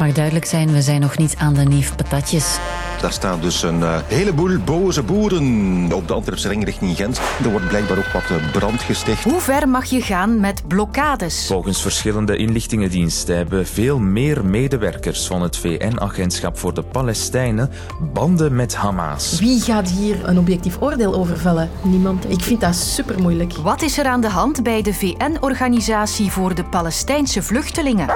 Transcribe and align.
mag 0.00 0.12
duidelijk 0.12 0.44
zijn, 0.44 0.72
we 0.72 0.82
zijn 0.82 1.00
nog 1.00 1.18
niet 1.18 1.34
aan 1.38 1.54
de 1.54 1.62
neef 1.62 1.96
patatjes. 1.96 2.58
Daar 3.00 3.12
staan 3.12 3.40
dus 3.40 3.62
een 3.62 3.78
uh, 3.78 3.98
heleboel 4.06 4.58
boze 4.58 5.02
boeren 5.02 5.92
op 5.92 6.08
de 6.08 6.14
Antwerpse 6.14 6.48
ring 6.48 6.64
richting 6.64 6.96
Gent. 6.96 7.20
Er 7.44 7.50
wordt 7.50 7.68
blijkbaar 7.68 7.98
ook 7.98 8.12
wat 8.12 8.22
uh, 8.30 8.50
brand 8.52 8.80
gesticht. 8.80 9.24
Hoe 9.24 9.40
ver 9.40 9.68
mag 9.68 9.84
je 9.84 10.00
gaan 10.02 10.40
met 10.40 10.62
blokkades? 10.68 11.46
Volgens 11.46 11.82
verschillende 11.82 12.36
inlichtingendiensten 12.36 13.36
hebben 13.36 13.66
veel 13.66 13.98
meer 13.98 14.44
medewerkers 14.44 15.26
van 15.26 15.42
het 15.42 15.56
VN-agentschap 15.56 16.58
voor 16.58 16.74
de 16.74 16.82
Palestijnen 16.82 17.70
banden 18.12 18.56
met 18.56 18.74
Hamas. 18.74 19.38
Wie 19.38 19.60
gaat 19.60 19.88
hier 19.88 20.28
een 20.28 20.38
objectief 20.38 20.76
oordeel 20.80 21.14
over 21.14 21.38
vellen? 21.38 21.70
Niemand. 21.82 22.30
Ik 22.30 22.40
vind 22.40 22.60
dat 22.60 22.74
super 22.74 23.20
moeilijk. 23.20 23.52
Wat 23.52 23.82
is 23.82 23.98
er 23.98 24.04
aan 24.04 24.20
de 24.20 24.28
hand 24.28 24.62
bij 24.62 24.82
de 24.82 24.94
VN-organisatie 24.94 26.30
voor 26.30 26.54
de 26.54 26.64
Palestijnse 26.64 27.42
vluchtelingen? 27.42 28.08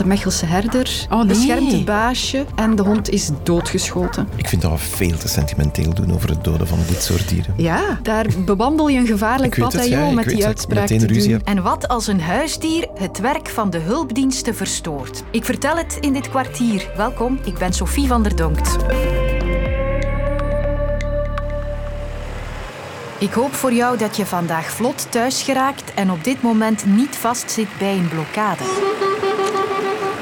De 0.00 0.06
Mechelse 0.06 0.46
herder 0.46 1.06
oh, 1.10 1.16
nee. 1.16 1.26
beschermt 1.26 1.72
het 1.72 1.84
baasje 1.84 2.44
en 2.54 2.76
de 2.76 2.82
hond 2.82 3.10
is 3.10 3.30
doodgeschoten. 3.42 4.28
Ik 4.36 4.48
vind 4.48 4.62
dat 4.62 4.70
we 4.70 4.78
veel 4.78 5.16
te 5.16 5.28
sentimenteel 5.28 5.94
doen 5.94 6.14
over 6.14 6.28
het 6.28 6.44
doden 6.44 6.66
van 6.66 6.78
dit 6.88 7.02
soort 7.02 7.28
dieren. 7.28 7.54
Ja, 7.56 7.98
daar 8.02 8.26
bewandel 8.44 8.88
je 8.88 8.98
een 8.98 9.06
gevaarlijk 9.06 9.58
pad 9.58 9.72
het, 9.72 9.88
ja, 9.88 10.10
met 10.10 10.28
die 10.28 10.46
uitspraak 10.46 10.86
te 10.86 11.06
doen. 11.06 11.40
En 11.44 11.62
wat 11.62 11.88
als 11.88 12.06
een 12.06 12.20
huisdier 12.20 12.88
het 12.94 13.18
werk 13.18 13.48
van 13.48 13.70
de 13.70 13.78
hulpdiensten 13.78 14.54
verstoort? 14.54 15.22
Ik 15.30 15.44
vertel 15.44 15.76
het 15.76 15.98
in 16.00 16.12
dit 16.12 16.28
kwartier. 16.28 16.90
Welkom, 16.96 17.38
ik 17.44 17.58
ben 17.58 17.72
Sophie 17.72 18.06
van 18.06 18.22
der 18.22 18.36
Donkt. 18.36 18.76
Ik 23.18 23.32
hoop 23.32 23.54
voor 23.54 23.72
jou 23.72 23.98
dat 23.98 24.16
je 24.16 24.26
vandaag 24.26 24.70
vlot 24.70 25.06
thuis 25.10 25.42
geraakt 25.42 25.94
en 25.94 26.10
op 26.10 26.24
dit 26.24 26.42
moment 26.42 26.86
niet 26.86 27.16
vastzit 27.16 27.68
bij 27.78 27.96
een 27.96 28.08
blokkade. 28.08 29.08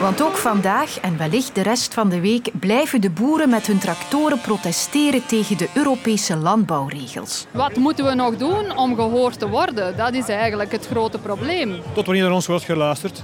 Want 0.01 0.23
ook 0.23 0.37
vandaag 0.37 1.01
en 1.01 1.19
wellicht 1.19 1.55
de 1.55 1.63
rest 1.63 1.95
van 1.95 2.09
de 2.09 2.21
week 2.21 2.51
blijven 2.61 3.01
de 3.01 3.11
boeren 3.11 3.49
met 3.49 3.67
hun 3.67 3.79
tractoren 3.79 4.41
protesteren 4.41 5.27
tegen 5.27 5.57
de 5.57 5.69
Europese 5.75 6.37
landbouwregels. 6.37 7.47
Wat 7.51 7.77
moeten 7.77 8.05
we 8.05 8.15
nog 8.15 8.37
doen 8.37 8.77
om 8.77 8.95
gehoord 8.95 9.39
te 9.39 9.49
worden? 9.49 9.97
Dat 9.97 10.15
is 10.15 10.29
eigenlijk 10.29 10.73
het 10.73 10.87
grote 10.87 11.19
probleem. 11.19 11.75
Tot 11.95 12.07
wanneer 12.07 12.25
er 12.25 12.31
ons 12.31 12.47
wordt 12.47 12.65
geluisterd. 12.65 13.23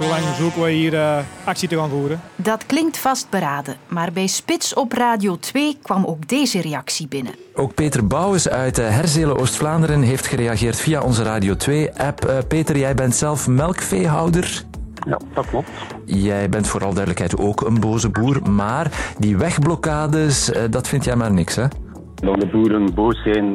Zolang 0.00 0.22
zoeken 0.38 0.62
we 0.62 0.70
hier 0.70 0.92
uh, 0.92 1.18
actie 1.44 1.68
te 1.68 1.76
gaan 1.76 1.90
voeren. 1.90 2.20
Dat 2.36 2.66
klinkt 2.66 2.98
vastberaden, 2.98 3.76
maar 3.88 4.12
bij 4.12 4.26
Spits 4.26 4.74
op 4.74 4.92
Radio 4.92 5.38
2 5.38 5.78
kwam 5.82 6.04
ook 6.04 6.28
deze 6.28 6.60
reactie 6.60 7.08
binnen. 7.08 7.34
Ook 7.54 7.74
Peter 7.74 8.06
Bouwens 8.06 8.48
uit 8.48 8.78
uh, 8.78 8.88
Herzelen 8.88 9.38
Oost-Vlaanderen 9.38 10.02
heeft 10.02 10.26
gereageerd 10.26 10.80
via 10.80 11.02
onze 11.02 11.22
Radio 11.22 11.54
2-app. 11.54 12.28
Uh, 12.28 12.38
Peter, 12.48 12.78
jij 12.78 12.94
bent 12.94 13.14
zelf 13.14 13.46
melkveehouder. 13.46 14.64
Ja, 15.06 15.18
dat 15.34 15.46
klopt. 15.46 15.70
Jij 16.04 16.48
bent 16.48 16.68
vooral 16.68 16.94
duidelijkheid 16.94 17.38
ook 17.38 17.60
een 17.60 17.80
boze 17.80 18.10
boer, 18.10 18.50
maar 18.50 19.14
die 19.18 19.36
wegblokkades, 19.36 20.52
eh, 20.52 20.62
dat 20.70 20.88
vind 20.88 21.04
jij 21.04 21.16
maar 21.16 21.32
niks, 21.32 21.56
hè? 21.56 21.66
Dat 22.14 22.40
de 22.40 22.46
boeren 22.46 22.94
boos 22.94 23.22
zijn, 23.22 23.54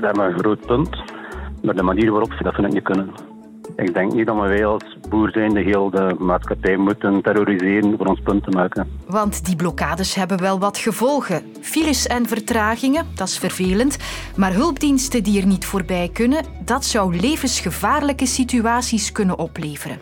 dat 0.00 0.18
is 0.18 0.24
een 0.24 0.38
groot 0.38 0.66
punt. 0.66 1.02
Maar 1.62 1.74
de 1.74 1.82
manier 1.82 2.10
waarop 2.10 2.32
ze 2.32 2.42
dat 2.42 2.54
vind 2.54 2.66
ik 2.66 2.72
niet 2.72 2.82
kunnen. 2.82 3.10
Ik 3.76 3.94
denk 3.94 4.12
niet 4.12 4.26
dat 4.26 4.36
wij 4.36 4.66
als 4.66 4.98
boer 5.08 5.30
zijn 5.30 5.54
de 5.54 5.60
heel 5.60 5.90
de 5.90 6.14
maatschappij 6.18 6.76
moeten 6.76 7.22
terroriseren 7.22 7.96
voor 7.96 8.06
ons 8.06 8.20
punt 8.20 8.44
te 8.44 8.50
maken. 8.50 8.88
Want 9.06 9.44
die 9.44 9.56
blokkades 9.56 10.14
hebben 10.14 10.40
wel 10.40 10.58
wat 10.58 10.78
gevolgen. 10.78 11.42
Files 11.60 12.06
en 12.06 12.26
vertragingen, 12.26 13.06
dat 13.14 13.28
is 13.28 13.38
vervelend. 13.38 13.96
Maar 14.36 14.52
hulpdiensten 14.52 15.22
die 15.22 15.40
er 15.40 15.46
niet 15.46 15.66
voorbij 15.66 16.10
kunnen, 16.12 16.44
dat 16.64 16.84
zou 16.84 17.16
levensgevaarlijke 17.20 18.26
situaties 18.26 19.12
kunnen 19.12 19.38
opleveren. 19.38 19.98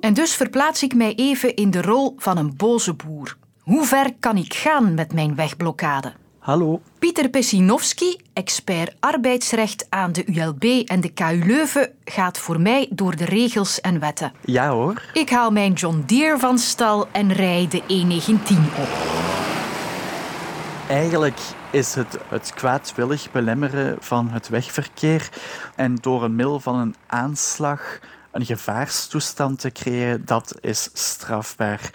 En 0.00 0.14
dus 0.14 0.34
verplaats 0.34 0.82
ik 0.82 0.94
mij 0.94 1.14
even 1.14 1.56
in 1.56 1.70
de 1.70 1.82
rol 1.82 2.14
van 2.16 2.36
een 2.36 2.56
boze 2.56 2.94
boer. 2.94 3.36
Hoe 3.60 3.84
ver 3.86 4.14
kan 4.20 4.36
ik 4.36 4.54
gaan 4.54 4.94
met 4.94 5.12
mijn 5.12 5.34
wegblokkade? 5.34 6.12
Hallo. 6.38 6.80
Pieter 6.98 7.28
Pessinowski, 7.28 8.16
expert 8.32 8.94
arbeidsrecht 9.00 9.86
aan 9.88 10.12
de 10.12 10.24
ULB 10.26 10.88
en 10.88 11.00
de 11.00 11.08
KU 11.08 11.42
Leuven, 11.46 11.92
gaat 12.04 12.38
voor 12.38 12.60
mij 12.60 12.88
door 12.90 13.16
de 13.16 13.24
regels 13.24 13.80
en 13.80 14.00
wetten. 14.00 14.32
Ja 14.44 14.70
hoor. 14.70 15.02
Ik 15.12 15.30
haal 15.30 15.50
mijn 15.50 15.72
John 15.72 16.02
Deere 16.06 16.38
van 16.38 16.58
stal 16.58 17.08
en 17.12 17.32
rij 17.32 17.68
de 17.70 17.82
E19 17.82 18.56
op. 18.78 18.88
Eigenlijk 20.88 21.38
is 21.70 21.94
het 21.94 22.18
het 22.28 22.54
kwaadwillig 22.54 23.30
belemmeren 23.30 23.96
van 24.00 24.30
het 24.30 24.48
wegverkeer 24.48 25.28
en 25.76 25.96
door 26.00 26.24
een 26.24 26.34
middel 26.34 26.60
van 26.60 26.76
een 26.76 26.94
aanslag 27.06 27.98
een 28.32 28.44
gevaarstoestand 28.44 29.60
te 29.60 29.70
creëren, 29.70 30.24
dat 30.24 30.54
is 30.60 30.90
strafbaar. 30.92 31.90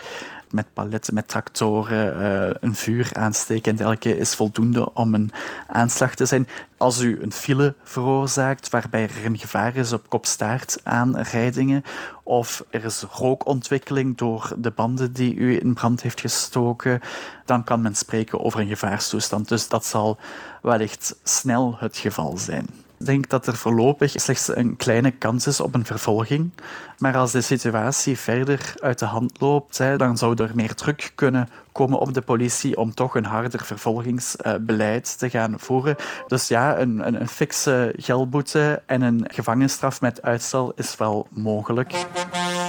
Met 0.51 0.73
paletten, 0.73 1.13
met 1.13 1.27
tractoren, 1.27 2.21
uh, 2.21 2.55
een 2.59 2.75
vuur 2.75 3.09
aansteken 3.13 3.71
en 3.71 3.77
dergelijke 3.77 4.17
is 4.17 4.35
voldoende 4.35 4.93
om 4.93 5.13
een 5.13 5.31
aanslag 5.67 6.15
te 6.15 6.25
zijn. 6.25 6.47
Als 6.77 6.99
u 7.01 7.21
een 7.21 7.31
file 7.31 7.75
veroorzaakt 7.83 8.69
waarbij 8.69 9.03
er 9.03 9.25
een 9.25 9.37
gevaar 9.37 9.75
is 9.75 9.93
op 9.93 10.09
kopstaart 10.09 10.79
aanrijdingen 10.83 11.83
of 12.23 12.63
er 12.69 12.85
is 12.85 13.01
rookontwikkeling 13.01 14.17
door 14.17 14.53
de 14.57 14.71
banden 14.71 15.13
die 15.13 15.35
u 15.35 15.59
in 15.59 15.73
brand 15.73 16.01
heeft 16.01 16.21
gestoken, 16.21 17.01
dan 17.45 17.63
kan 17.63 17.81
men 17.81 17.95
spreken 17.95 18.39
over 18.39 18.59
een 18.59 18.67
gevaarstoestand. 18.67 19.47
Dus 19.49 19.69
dat 19.69 19.85
zal 19.85 20.17
wellicht 20.61 21.15
snel 21.23 21.75
het 21.79 21.97
geval 21.97 22.37
zijn. 22.37 22.86
Denk 22.97 23.29
dat 23.29 23.47
er 23.47 23.55
voorlopig 23.55 24.11
slechts 24.15 24.55
een 24.55 24.75
kleine 24.75 25.11
kans 25.11 25.47
is 25.47 25.59
op 25.59 25.75
een 25.75 25.85
vervolging. 25.85 26.51
Maar 26.97 27.17
als 27.17 27.31
de 27.31 27.41
situatie 27.41 28.17
verder 28.17 28.73
uit 28.79 28.99
de 28.99 29.05
hand 29.05 29.39
loopt, 29.39 29.77
dan 29.97 30.17
zou 30.17 30.43
er 30.43 30.51
meer 30.53 30.75
druk 30.75 31.11
kunnen 31.15 31.49
komen 31.71 31.99
op 31.99 32.13
de 32.13 32.21
politie 32.21 32.77
om 32.77 32.93
toch 32.93 33.15
een 33.15 33.25
harder 33.25 33.65
vervolgingsbeleid 33.65 35.17
te 35.17 35.29
gaan 35.29 35.53
voeren. 35.57 35.95
Dus 36.27 36.47
ja, 36.47 36.77
een, 36.79 37.07
een, 37.07 37.21
een 37.21 37.27
fikse 37.27 37.93
geldboete 37.97 38.81
en 38.85 39.01
een 39.01 39.25
gevangenisstraf 39.27 40.01
met 40.01 40.21
uitstel 40.21 40.71
is 40.75 40.95
wel 40.95 41.27
mogelijk. 41.29 42.05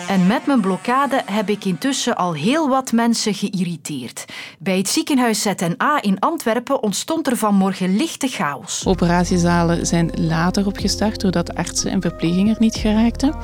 En 0.08 0.26
met 0.26 0.46
mijn 0.46 0.60
blokkade 0.60 1.22
heb 1.24 1.48
ik 1.48 1.64
intussen 1.64 2.16
al 2.16 2.34
heel 2.34 2.68
wat 2.68 2.92
mensen 2.92 3.34
geïrriteerd. 3.34 4.24
Bij 4.60 4.76
het 4.76 4.88
ziekenhuis 4.88 5.42
ZNA 5.42 6.02
in 6.02 6.18
Antwerpen 6.18 6.82
ontstond 6.82 7.26
er 7.26 7.36
vanmorgen 7.36 7.96
lichte 7.96 8.26
chaos. 8.28 8.86
Operatiezalen 8.86 9.86
zijn 9.86 10.10
later 10.14 10.66
opgestart 10.66 11.20
doordat 11.20 11.54
artsen 11.54 11.90
en 11.90 12.00
verplegingen 12.00 12.54
er 12.54 12.60
niet 12.60 12.76
geraakten. 12.76 13.34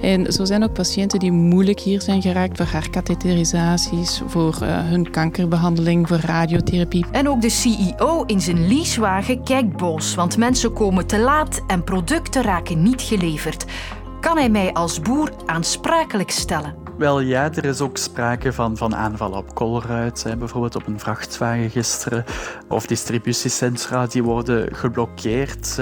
En 0.00 0.32
zo 0.32 0.44
zijn 0.44 0.62
ook 0.62 0.72
patiënten 0.72 1.18
die 1.18 1.32
moeilijk 1.32 1.80
hier 1.80 2.02
zijn 2.02 2.22
geraakt 2.22 2.56
voor 2.56 2.66
herkatheterisaties, 2.70 4.22
voor 4.26 4.58
uh, 4.62 4.88
hun 4.88 5.10
kankerbehandeling, 5.10 6.08
voor 6.08 6.20
radiotherapie. 6.20 7.04
En 7.12 7.28
ook 7.28 7.40
de 7.40 7.50
CEO 7.50 8.24
in 8.26 8.40
zijn 8.40 8.68
leasewagen 8.68 9.44
kijkt 9.44 9.76
boos, 9.76 10.14
want 10.14 10.36
mensen 10.36 10.72
komen 10.72 11.06
te 11.06 11.18
laat 11.18 11.62
en 11.66 11.84
producten 11.84 12.42
raken 12.42 12.82
niet 12.82 13.02
geleverd. 13.02 13.64
Kan 14.20 14.36
hij 14.36 14.50
mij 14.50 14.72
als 14.72 15.00
boer 15.00 15.30
aansprakelijk 15.46 16.30
stellen? 16.30 16.74
Wel 16.98 17.20
ja, 17.20 17.52
er 17.52 17.64
is 17.64 17.80
ook 17.80 17.96
sprake 17.96 18.52
van, 18.52 18.76
van 18.76 18.94
aanvallen 18.94 19.38
op 19.38 19.54
Colruyt, 19.54 20.34
bijvoorbeeld 20.38 20.76
op 20.76 20.86
een 20.86 20.98
vrachtwagen 20.98 21.70
gisteren, 21.70 22.24
of 22.68 22.86
distributiecentra 22.86 24.06
die 24.06 24.22
worden 24.22 24.74
geblokkeerd. 24.74 25.66
Uh, 25.70 25.76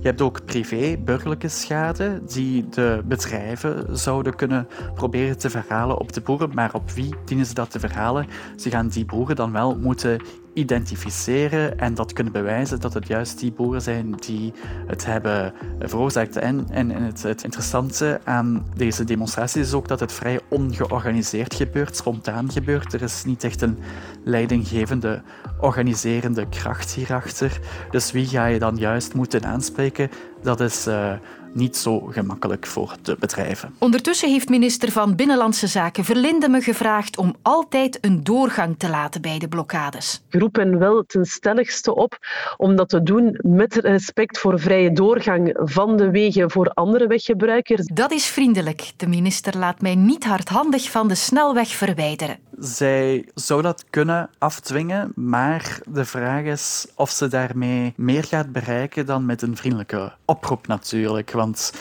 je 0.00 0.02
hebt 0.02 0.20
ook 0.20 0.44
privé, 0.44 0.96
burgerlijke 1.04 1.48
schade 1.48 2.22
die 2.24 2.68
de 2.68 3.02
bedrijven 3.04 3.98
zouden 3.98 4.36
kunnen 4.36 4.68
proberen 4.94 5.38
te 5.38 5.50
verhalen 5.50 5.98
op 5.98 6.12
de 6.12 6.20
boeren, 6.20 6.54
maar 6.54 6.74
op 6.74 6.90
wie 6.90 7.14
dienen 7.24 7.46
ze 7.46 7.54
dat 7.54 7.70
te 7.70 7.80
verhalen? 7.80 8.26
Ze 8.56 8.70
gaan 8.70 8.88
die 8.88 9.04
boeren 9.04 9.36
dan 9.36 9.52
wel 9.52 9.76
moeten 9.76 10.20
identificeren 10.56 11.78
en 11.78 11.94
dat 11.94 12.12
kunnen 12.12 12.32
bewijzen 12.32 12.80
dat 12.80 12.94
het 12.94 13.06
juist 13.06 13.38
die 13.38 13.52
boeren 13.52 13.82
zijn 13.82 14.12
die 14.12 14.52
het 14.86 15.06
hebben 15.06 15.52
veroorzaakt. 15.78 16.36
En, 16.36 16.66
en, 16.70 16.90
het, 16.90 17.22
het, 17.22 17.44
interessante 17.44 18.20
aan 18.24 18.66
deze 18.76 19.04
demonstratie 19.04 19.60
is 19.60 19.72
ook 19.72 19.88
dat 19.88 20.00
het 20.00 20.12
vrij 20.12 20.40
ongeorganiseerd 20.48 21.54
gebeurt, 21.54 21.96
spontaan 21.96 22.52
gebeurt. 22.52 22.92
Er 22.92 23.02
is 23.02 23.24
niet 23.24 23.44
echt 23.44 23.62
een 23.62 23.78
leidinggevende, 24.24 25.22
organiserende 25.60 26.48
kracht 26.48 26.94
hierachter. 26.94 27.60
Dus 27.90 28.12
wie 28.12 28.26
ga 28.26 28.46
je 28.46 28.58
dan 28.58 28.76
juist 28.76 29.14
moeten 29.14 29.44
aanspreken? 29.44 30.10
Dat 30.46 30.60
is 30.60 30.86
uh, 30.86 31.12
niet 31.52 31.76
zo 31.76 31.98
gemakkelijk 32.00 32.66
voor 32.66 32.96
de 33.02 33.16
bedrijven. 33.18 33.74
Ondertussen 33.78 34.30
heeft 34.30 34.48
minister 34.48 34.92
van 34.92 35.16
Binnenlandse 35.16 35.66
Zaken 35.66 36.04
Verlinde 36.04 36.48
me 36.48 36.60
gevraagd 36.60 37.18
om 37.18 37.34
altijd 37.42 37.98
een 38.00 38.24
doorgang 38.24 38.78
te 38.78 38.88
laten 38.88 39.20
bij 39.22 39.38
de 39.38 39.48
blokkades. 39.48 40.22
Ik 40.30 40.40
roep 40.40 40.56
hen 40.56 40.78
wel 40.78 41.04
ten 41.06 41.24
stelligste 41.24 41.94
op 41.94 42.18
om 42.56 42.76
dat 42.76 42.88
te 42.88 43.02
doen 43.02 43.38
met 43.42 43.74
respect 43.74 44.38
voor 44.38 44.60
vrije 44.60 44.92
doorgang 44.92 45.58
van 45.62 45.96
de 45.96 46.10
wegen 46.10 46.50
voor 46.50 46.68
andere 46.68 47.06
weggebruikers. 47.06 47.86
Dat 47.86 48.12
is 48.12 48.26
vriendelijk. 48.26 48.92
De 48.96 49.06
minister 49.06 49.58
laat 49.58 49.80
mij 49.80 49.94
niet 49.94 50.24
hardhandig 50.24 50.90
van 50.90 51.08
de 51.08 51.14
snelweg 51.14 51.68
verwijderen. 51.68 52.38
Zij 52.58 53.28
zou 53.34 53.62
dat 53.62 53.84
kunnen 53.90 54.30
afdwingen, 54.38 55.12
maar 55.14 55.80
de 55.88 56.04
vraag 56.04 56.42
is 56.42 56.86
of 56.94 57.10
ze 57.10 57.28
daarmee 57.28 57.92
meer 57.96 58.24
gaat 58.24 58.52
bereiken 58.52 59.06
dan 59.06 59.26
met 59.26 59.42
een 59.42 59.56
vriendelijke 59.56 60.12
oproep 60.24 60.66
natuurlijk. 60.66 61.30
Want 61.30 61.72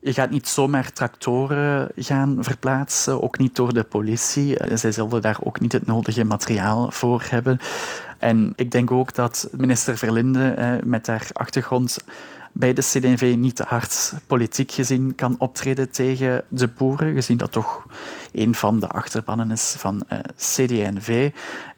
Je 0.00 0.12
gaat 0.12 0.30
niet 0.30 0.48
zomaar 0.48 0.92
tractoren 0.92 1.88
gaan 1.96 2.36
verplaatsen, 2.40 3.22
ook 3.22 3.38
niet 3.38 3.56
door 3.56 3.74
de 3.74 3.82
politie. 3.82 4.58
Eh, 4.58 4.76
zij 4.76 4.92
zullen 4.92 5.22
daar 5.22 5.38
ook 5.42 5.60
niet 5.60 5.72
het 5.72 5.86
nodige 5.86 6.24
materiaal 6.24 6.90
voor 6.90 7.24
hebben. 7.28 7.58
En 8.18 8.52
ik 8.56 8.70
denk 8.70 8.90
ook 8.90 9.14
dat 9.14 9.48
minister 9.56 9.96
Verlinde 9.96 10.48
eh, 10.48 10.72
met 10.84 11.06
haar 11.06 11.28
achtergrond 11.32 11.98
bij 12.56 12.72
de 12.72 12.82
CD&V 12.82 13.34
niet 13.36 13.56
te 13.56 13.64
hard 13.66 14.14
politiek 14.26 14.72
gezien 14.72 15.14
kan 15.14 15.34
optreden 15.38 15.90
tegen 15.90 16.44
de 16.48 16.68
boeren, 16.68 17.14
gezien 17.14 17.36
dat 17.36 17.52
toch 17.52 17.86
een 18.32 18.54
van 18.54 18.80
de 18.80 18.88
achterbannen 18.88 19.50
is 19.50 19.74
van 19.78 20.02
uh, 20.12 20.18
CD&V. 20.36 21.30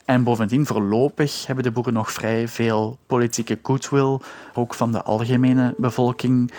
En 0.04 0.22
bovendien, 0.22 0.66
voorlopig 0.66 1.46
hebben 1.46 1.64
de 1.64 1.70
boeren 1.70 1.92
nog 1.92 2.12
vrij 2.12 2.48
veel 2.48 2.98
politieke 3.06 3.58
goodwill, 3.62 4.18
ook 4.54 4.74
van 4.74 4.92
de 4.92 5.02
algemene 5.02 5.74
bevolking. 5.76 6.52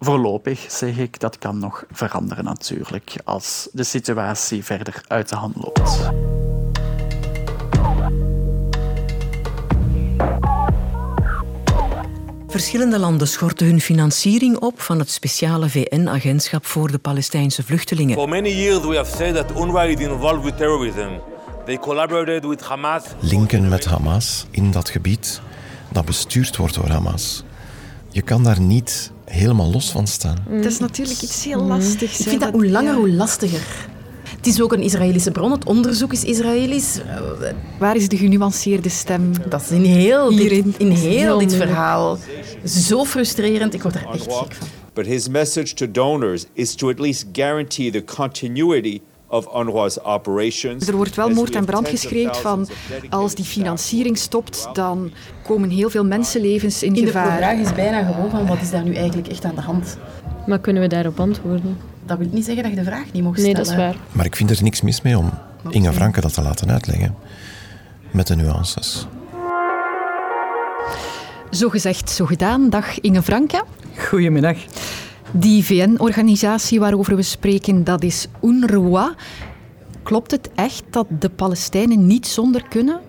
Voorlopig 0.00 0.66
zeg 0.68 0.98
ik, 0.98 1.20
dat 1.20 1.38
kan 1.38 1.58
nog 1.58 1.84
veranderen 1.90 2.44
natuurlijk, 2.44 3.16
als 3.24 3.68
de 3.72 3.84
situatie 3.84 4.64
verder 4.64 5.02
uit 5.06 5.28
de 5.28 5.36
hand 5.36 5.56
loopt. 5.56 6.10
Verschillende 12.50 12.98
landen 12.98 13.28
schorten 13.28 13.66
hun 13.66 13.80
financiering 13.80 14.58
op 14.58 14.80
van 14.80 14.98
het 14.98 15.10
speciale 15.10 15.68
VN-agentschap 15.68 16.66
voor 16.66 16.90
de 16.90 16.98
Palestijnse 16.98 17.62
vluchtelingen. 17.62 18.16
For 18.16 18.28
many 18.28 18.48
years 18.48 18.80
we 18.86 18.96
have 18.96 19.16
said 19.16 19.34
that 19.34 19.50
UNRWA 19.50 19.82
is 19.82 20.00
involved 20.00 20.44
with 20.44 20.56
terrorism. 20.56 21.08
They 21.64 21.78
collaborated 21.78 22.44
with 22.44 22.62
Hamas. 22.62 23.02
Linken 23.20 23.68
met 23.68 23.84
Hamas 23.84 24.46
in 24.50 24.70
dat 24.70 24.88
gebied 24.88 25.40
dat 25.92 26.04
bestuurd 26.04 26.56
wordt 26.56 26.74
door 26.74 26.88
Hamas. 26.88 27.44
Je 28.10 28.22
kan 28.22 28.44
daar 28.44 28.60
niet 28.60 29.12
helemaal 29.24 29.70
los 29.70 29.90
van 29.90 30.06
staan. 30.06 30.36
Het 30.48 30.64
is 30.64 30.78
natuurlijk 30.78 31.22
iets 31.22 31.44
heel 31.44 31.62
lastigs. 31.62 32.20
Ik 32.20 32.28
vind 32.28 32.40
dat 32.40 32.52
hoe 32.52 32.68
langer, 32.68 32.94
hoe 32.94 33.12
lastiger. 33.12 33.87
Het 34.38 34.46
is 34.46 34.62
ook 34.62 34.72
een 34.72 34.82
Israëlische 34.82 35.30
bron, 35.30 35.50
het 35.50 35.64
onderzoek 35.64 36.12
is 36.12 36.24
Israëlisch. 36.24 37.00
Waar 37.78 37.96
is 37.96 38.08
de 38.08 38.16
genuanceerde 38.16 38.88
stem? 38.88 39.32
Dat 39.48 39.60
is 39.60 39.70
in 39.70 39.84
heel, 39.84 40.30
Hierin. 40.30 40.62
dit, 40.62 40.76
in 40.76 40.90
heel 40.90 41.38
dit 41.38 41.54
verhaal. 41.54 42.18
Zo 42.64 43.04
frustrerend, 43.04 43.74
ik 43.74 43.82
word 43.82 43.94
er 43.94 44.06
echt 44.12 44.22
gek 44.22 44.32
van. 44.32 44.68
But 44.92 45.06
his 45.06 45.28
message 45.28 45.74
to 45.74 45.90
donors 45.90 46.44
is 46.52 46.74
to 46.74 46.88
at 46.88 46.98
least 46.98 47.26
guarantee 47.32 47.90
the 47.90 48.04
continuity 48.04 49.00
of 49.26 49.46
UNRWA's 49.54 49.98
operations. 50.02 50.86
Er 50.86 50.96
wordt 50.96 51.14
wel 51.14 51.28
moord 51.28 51.54
en 51.54 51.64
brand 51.64 51.88
geschreven 51.88 52.34
van 52.34 52.68
als 53.10 53.34
die 53.34 53.44
financiering 53.44 54.18
stopt, 54.18 54.68
dan 54.72 55.10
komen 55.46 55.70
heel 55.70 55.90
veel 55.90 56.04
mensenlevens 56.04 56.82
in, 56.82 56.94
in 56.94 57.06
gevaar. 57.06 57.30
De 57.30 57.36
vraag 57.36 57.58
is 57.58 57.74
bijna 57.74 58.02
gewoon 58.02 58.30
van 58.30 58.46
wat 58.46 58.60
is 58.60 58.70
daar 58.70 58.84
nu 58.84 58.94
eigenlijk 58.94 59.28
echt 59.28 59.44
aan 59.44 59.54
de 59.54 59.60
hand? 59.60 59.98
Maar 60.46 60.58
kunnen 60.58 60.82
we 60.82 60.88
daarop 60.88 61.20
antwoorden? 61.20 61.87
Dat 62.08 62.18
wil 62.18 62.28
niet 62.30 62.44
zeggen 62.44 62.62
dat 62.62 62.72
je 62.72 62.78
de 62.78 62.84
vraag 62.84 63.12
niet 63.12 63.22
mocht 63.22 63.38
stellen. 63.38 63.54
Nee, 63.54 63.64
dat 63.64 63.72
is 63.72 63.78
waar. 63.78 63.96
Maar 64.12 64.24
ik 64.24 64.36
vind 64.36 64.50
er 64.50 64.62
niks 64.62 64.80
mis 64.80 65.02
mee 65.02 65.18
om 65.18 65.30
Inge 65.70 65.92
Franke 65.92 66.20
dat 66.20 66.34
te 66.34 66.42
laten 66.42 66.70
uitleggen. 66.70 67.14
Met 68.10 68.26
de 68.26 68.36
nuances. 68.36 69.06
Zo 71.50 71.68
gezegd, 71.68 72.10
zo 72.10 72.26
gedaan. 72.26 72.70
Dag 72.70 73.00
Inge 73.00 73.22
Franke. 73.22 73.64
Goedemiddag. 73.96 74.56
Die 75.32 75.64
VN-organisatie 75.64 76.80
waarover 76.80 77.16
we 77.16 77.22
spreken, 77.22 77.84
dat 77.84 78.02
is 78.02 78.26
UNRWA. 78.42 79.14
Klopt 80.02 80.30
het 80.30 80.50
echt 80.54 80.82
dat 80.90 81.06
de 81.18 81.28
Palestijnen 81.28 82.06
niet 82.06 82.26
zonder 82.26 82.68
kunnen? 82.68 83.00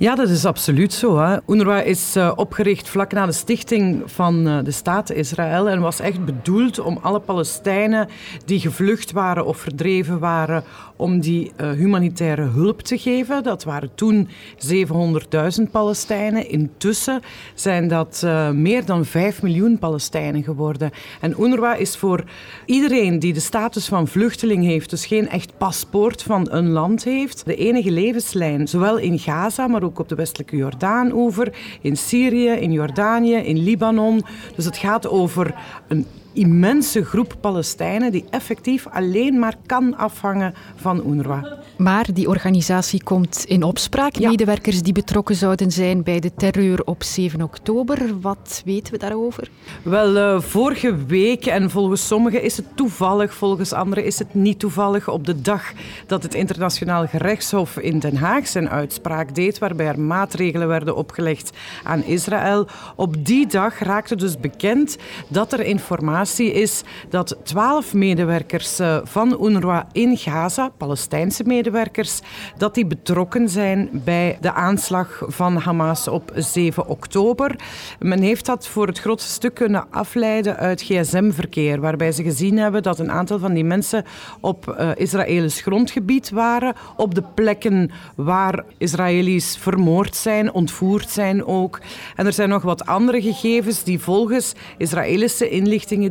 Ja, 0.00 0.14
dat 0.14 0.28
is 0.28 0.44
absoluut 0.44 0.92
zo. 0.92 1.18
Hè. 1.18 1.36
UNRWA 1.46 1.80
is 1.80 2.16
uh, 2.16 2.32
opgericht 2.36 2.88
vlak 2.88 3.12
na 3.12 3.26
de 3.26 3.32
stichting 3.32 4.02
van 4.06 4.48
uh, 4.48 4.58
de 4.64 4.70
staat 4.70 5.12
Israël 5.12 5.68
en 5.68 5.80
was 5.80 6.00
echt 6.00 6.24
bedoeld 6.24 6.78
om 6.78 6.98
alle 7.02 7.20
Palestijnen 7.20 8.08
die 8.44 8.60
gevlucht 8.60 9.12
waren 9.12 9.46
of 9.46 9.56
verdreven 9.56 10.18
waren, 10.18 10.64
om 10.96 11.20
die 11.20 11.52
uh, 11.60 11.70
humanitaire 11.70 12.42
hulp 12.42 12.80
te 12.80 12.98
geven. 12.98 13.42
Dat 13.42 13.64
waren 13.64 13.90
toen 13.94 14.28
700.000 14.56 15.70
Palestijnen. 15.70 16.50
Intussen 16.50 17.20
zijn 17.54 17.88
dat 17.88 18.26
meer 18.52 18.84
dan 18.84 19.04
5 19.04 19.42
miljoen 19.42 19.78
Palestijnen 19.78 20.42
geworden. 20.42 20.90
En 21.20 21.34
UNRWA 21.38 21.74
is 21.74 21.96
voor 21.96 22.24
iedereen 22.64 23.18
die 23.18 23.32
de 23.32 23.40
status 23.40 23.88
van 23.88 24.08
vluchteling 24.08 24.64
heeft, 24.64 24.90
dus 24.90 25.06
geen 25.06 25.28
echt 25.28 25.58
paspoort 25.58 26.22
van 26.22 26.46
een 26.50 26.68
land 26.68 27.04
heeft, 27.04 27.44
de 27.44 27.56
enige 27.56 27.90
levenslijn, 27.90 28.68
zowel 28.68 28.98
in 28.98 29.18
Gaza, 29.18 29.66
maar 29.66 29.82
ook 29.82 29.88
op 29.98 30.08
de 30.08 30.14
westelijke 30.14 30.56
Jordaanoever, 30.56 31.58
in 31.80 31.96
Syrië, 31.96 32.48
in 32.48 32.72
Jordanië, 32.72 33.34
in 33.36 33.58
Libanon. 33.58 34.22
Dus 34.56 34.64
het 34.64 34.76
gaat 34.76 35.08
over 35.08 35.54
een 35.88 36.06
immense 36.32 37.04
groep 37.04 37.36
Palestijnen 37.40 38.12
die 38.12 38.24
effectief 38.30 38.86
alleen 38.86 39.38
maar 39.38 39.54
kan 39.66 39.96
afhangen 39.96 40.54
van 40.76 41.02
UNRWA. 41.06 41.58
Maar 41.76 42.06
die 42.12 42.28
organisatie 42.28 43.02
komt 43.02 43.44
in 43.44 43.62
opspraak. 43.62 44.16
Ja. 44.16 44.28
Medewerkers 44.28 44.82
die 44.82 44.92
betrokken 44.92 45.34
zouden 45.34 45.70
zijn 45.70 46.02
bij 46.02 46.20
de 46.20 46.34
terreur 46.34 46.82
op 46.84 47.02
7 47.02 47.42
oktober. 47.42 48.20
Wat 48.20 48.62
weten 48.64 48.92
we 48.92 48.98
daarover? 48.98 49.50
Wel, 49.82 50.16
uh, 50.16 50.40
vorige 50.40 50.96
week, 51.06 51.46
en 51.46 51.70
volgens 51.70 52.06
sommigen 52.06 52.42
is 52.42 52.56
het 52.56 52.66
toevallig, 52.74 53.34
volgens 53.34 53.72
anderen 53.72 54.04
is 54.04 54.18
het 54.18 54.34
niet 54.34 54.58
toevallig, 54.58 55.08
op 55.08 55.26
de 55.26 55.40
dag 55.40 55.72
dat 56.06 56.22
het 56.22 56.34
Internationaal 56.34 57.06
Gerechtshof 57.06 57.78
in 57.78 57.98
Den 57.98 58.16
Haag 58.16 58.46
zijn 58.46 58.68
uitspraak 58.68 59.34
deed, 59.34 59.58
waarbij 59.58 59.86
er 59.86 60.00
maatregelen 60.00 60.68
werden 60.68 60.96
opgelegd 60.96 61.50
aan 61.84 62.04
Israël. 62.04 62.66
Op 62.96 63.26
die 63.26 63.46
dag 63.46 63.78
raakte 63.78 64.16
dus 64.16 64.38
bekend 64.38 64.96
dat 65.28 65.52
er 65.52 65.60
informatie 65.60 66.18
is 66.28 66.82
dat 67.08 67.36
twaalf 67.42 67.94
medewerkers 67.94 68.80
uh, 68.80 68.98
van 69.04 69.38
UNRWA 69.44 69.86
in 69.92 70.16
Gaza, 70.16 70.70
Palestijnse 70.76 71.44
medewerkers, 71.44 72.20
dat 72.56 72.74
die 72.74 72.86
betrokken 72.86 73.48
zijn 73.48 73.88
bij 73.92 74.38
de 74.40 74.52
aanslag 74.52 75.22
van 75.26 75.56
Hamas 75.56 76.08
op 76.08 76.32
7 76.34 76.86
oktober. 76.86 77.56
Men 77.98 78.20
heeft 78.20 78.46
dat 78.46 78.66
voor 78.66 78.86
het 78.86 78.98
grootste 78.98 79.32
stuk 79.32 79.54
kunnen 79.54 79.86
afleiden 79.90 80.56
uit 80.56 80.82
gsm-verkeer, 80.82 81.80
waarbij 81.80 82.12
ze 82.12 82.22
gezien 82.22 82.58
hebben 82.58 82.82
dat 82.82 82.98
een 82.98 83.10
aantal 83.10 83.38
van 83.38 83.54
die 83.54 83.64
mensen 83.64 84.04
op 84.40 84.76
uh, 84.78 84.90
Israëlisch 84.94 85.60
grondgebied 85.60 86.30
waren, 86.30 86.74
op 86.96 87.14
de 87.14 87.22
plekken 87.34 87.90
waar 88.16 88.64
Israëli's 88.78 89.56
vermoord 89.56 90.16
zijn, 90.16 90.52
ontvoerd 90.52 91.10
zijn 91.10 91.44
ook. 91.44 91.80
En 92.16 92.26
er 92.26 92.32
zijn 92.32 92.48
nog 92.48 92.62
wat 92.62 92.86
andere 92.86 93.22
gegevens 93.22 93.84
die 93.84 93.98
volgens 93.98 94.52
Israëlische 94.76 95.50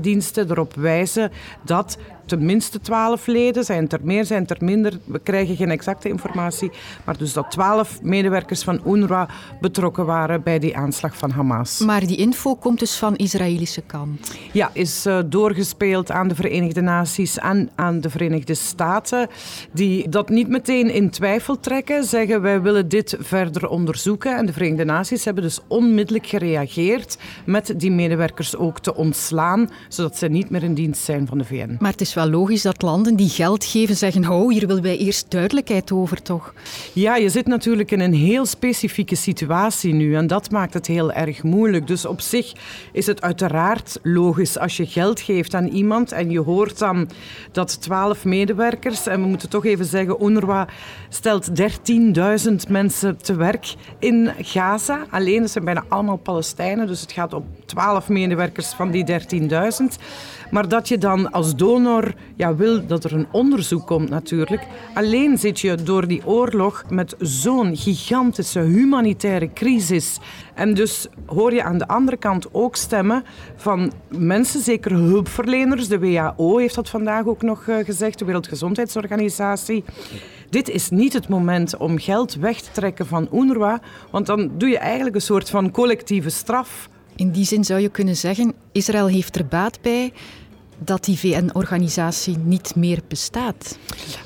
inlichtingendiensten 0.05 0.51
erop 0.51 0.73
wijzen 0.75 1.31
dat 1.63 1.97
tenminste 2.29 2.79
twaalf 2.79 3.27
leden. 3.27 3.63
Zijn 3.63 3.83
het 3.83 3.93
er 3.93 3.99
meer, 4.03 4.25
zijn 4.25 4.41
het 4.41 4.51
er 4.51 4.65
minder? 4.65 4.99
We 5.03 5.19
krijgen 5.19 5.55
geen 5.55 5.71
exacte 5.71 6.09
informatie. 6.09 6.71
Maar 7.05 7.17
dus 7.17 7.33
dat 7.33 7.51
twaalf 7.51 8.01
medewerkers 8.01 8.63
van 8.63 8.81
UNRWA 8.85 9.29
betrokken 9.61 10.05
waren 10.05 10.43
bij 10.43 10.59
die 10.59 10.77
aanslag 10.77 11.17
van 11.17 11.31
Hamas. 11.31 11.79
Maar 11.79 12.07
die 12.07 12.17
info 12.17 12.55
komt 12.55 12.79
dus 12.79 12.95
van 12.95 13.15
Israëlische 13.15 13.81
kant? 13.81 14.35
Ja, 14.51 14.69
is 14.73 15.05
uh, 15.05 15.19
doorgespeeld 15.25 16.11
aan 16.11 16.27
de 16.27 16.35
Verenigde 16.35 16.81
Naties 16.81 17.37
en 17.37 17.69
aan 17.75 18.01
de 18.01 18.09
Verenigde 18.09 18.53
Staten. 18.53 19.27
Die 19.71 20.09
dat 20.09 20.29
niet 20.29 20.47
meteen 20.47 20.93
in 20.93 21.09
twijfel 21.09 21.59
trekken. 21.59 22.03
Zeggen 22.03 22.41
wij 22.41 22.61
willen 22.61 22.89
dit 22.89 23.17
verder 23.19 23.67
onderzoeken. 23.69 24.37
En 24.37 24.45
de 24.45 24.53
Verenigde 24.53 24.85
Naties 24.85 25.25
hebben 25.25 25.43
dus 25.43 25.59
onmiddellijk 25.67 26.25
gereageerd 26.27 27.17
met 27.45 27.73
die 27.77 27.91
medewerkers 27.91 28.55
ook 28.55 28.79
te 28.79 28.95
ontslaan. 28.95 29.69
Zodat 29.87 30.17
ze 30.17 30.27
niet 30.27 30.49
meer 30.49 30.63
in 30.63 30.73
dienst 30.73 31.03
zijn 31.03 31.27
van 31.27 31.37
de 31.37 31.45
VN. 31.45 31.75
Maar 31.79 31.91
het 31.91 32.01
is 32.01 32.13
logisch 32.27 32.61
dat 32.61 32.81
landen 32.81 33.15
die 33.15 33.29
geld 33.29 33.65
geven 33.65 33.95
zeggen: 33.95 34.29
Oh, 34.29 34.51
hier 34.51 34.67
willen 34.67 34.83
wij 34.83 34.97
eerst 34.97 35.31
duidelijkheid 35.31 35.91
over, 35.91 36.21
toch? 36.21 36.53
Ja, 36.93 37.15
je 37.15 37.29
zit 37.29 37.47
natuurlijk 37.47 37.91
in 37.91 37.99
een 37.99 38.13
heel 38.13 38.45
specifieke 38.45 39.15
situatie 39.15 39.93
nu 39.93 40.15
en 40.15 40.27
dat 40.27 40.51
maakt 40.51 40.73
het 40.73 40.87
heel 40.87 41.11
erg 41.11 41.43
moeilijk. 41.43 41.87
Dus 41.87 42.05
op 42.05 42.21
zich 42.21 42.53
is 42.91 43.05
het 43.05 43.21
uiteraard 43.21 43.99
logisch 44.03 44.57
als 44.57 44.77
je 44.77 44.85
geld 44.85 45.19
geeft 45.19 45.53
aan 45.53 45.67
iemand 45.67 46.11
en 46.11 46.29
je 46.29 46.39
hoort 46.39 46.79
dan 46.79 47.09
dat 47.51 47.81
twaalf 47.81 48.25
medewerkers, 48.25 49.07
en 49.07 49.21
we 49.21 49.27
moeten 49.27 49.49
toch 49.49 49.65
even 49.65 49.85
zeggen: 49.85 50.23
UNRWA 50.23 50.67
stelt 51.09 51.49
13.000 51.49 52.55
mensen 52.69 53.17
te 53.17 53.35
werk 53.35 53.75
in 53.99 54.31
Gaza. 54.41 55.05
Alleen, 55.09 55.41
dat 55.41 55.51
zijn 55.51 55.65
bijna 55.65 55.83
allemaal 55.87 56.17
Palestijnen, 56.17 56.87
dus 56.87 57.01
het 57.01 57.11
gaat 57.11 57.33
om 57.33 57.45
twaalf 57.65 58.09
medewerkers 58.09 58.73
van 58.73 58.91
die 58.91 59.05
13.000. 59.05 59.49
Maar 60.51 60.67
dat 60.67 60.87
je 60.87 60.97
dan 60.97 61.31
als 61.31 61.55
donor 61.55 62.08
ja, 62.35 62.55
wil 62.55 62.85
dat 62.87 63.03
er 63.03 63.13
een 63.13 63.27
onderzoek 63.31 63.87
komt 63.87 64.09
natuurlijk. 64.09 64.67
Alleen 64.93 65.37
zit 65.37 65.59
je 65.59 65.75
door 65.75 66.07
die 66.07 66.25
oorlog 66.25 66.83
met 66.89 67.15
zo'n 67.19 67.77
gigantische 67.77 68.59
humanitaire 68.59 69.53
crisis. 69.53 70.19
En 70.53 70.73
dus 70.73 71.07
hoor 71.25 71.53
je 71.53 71.63
aan 71.63 71.77
de 71.77 71.87
andere 71.87 72.17
kant 72.17 72.53
ook 72.53 72.75
stemmen 72.75 73.23
van 73.55 73.91
mensen, 74.07 74.61
zeker 74.61 74.91
hulpverleners. 74.91 75.87
De 75.87 75.99
WHO 75.99 76.57
heeft 76.57 76.75
dat 76.75 76.89
vandaag 76.89 77.25
ook 77.25 77.41
nog 77.41 77.63
gezegd, 77.83 78.19
de 78.19 78.25
Wereldgezondheidsorganisatie. 78.25 79.83
Dit 80.49 80.69
is 80.69 80.89
niet 80.89 81.13
het 81.13 81.27
moment 81.27 81.77
om 81.77 81.97
geld 81.97 82.35
weg 82.35 82.61
te 82.61 82.71
trekken 82.71 83.07
van 83.07 83.29
UNRWA, 83.33 83.81
want 84.11 84.25
dan 84.25 84.51
doe 84.57 84.69
je 84.69 84.77
eigenlijk 84.77 85.15
een 85.15 85.21
soort 85.21 85.49
van 85.49 85.71
collectieve 85.71 86.29
straf. 86.29 86.89
In 87.15 87.31
die 87.31 87.45
zin 87.45 87.63
zou 87.63 87.79
je 87.79 87.89
kunnen 87.89 88.15
zeggen, 88.15 88.53
Israël 88.71 89.07
heeft 89.07 89.35
er 89.35 89.47
baat 89.47 89.81
bij 89.81 90.13
dat 90.79 91.05
die 91.05 91.19
VN-organisatie 91.19 92.37
niet 92.37 92.75
meer 92.75 92.99
bestaat? 93.07 93.77